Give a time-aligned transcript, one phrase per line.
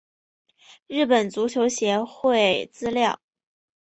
[0.87, 3.21] 日本足球协会资料